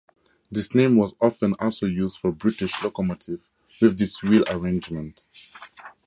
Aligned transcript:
This 0.49 0.73
name 0.73 0.97
was 0.97 1.13
often 1.21 1.53
also 1.59 1.85
used 1.85 2.17
for 2.17 2.31
British 2.31 2.81
locomotives 2.83 3.47
with 3.79 3.99
this 3.99 4.23
wheel 4.23 4.43
arrangement. 4.49 5.27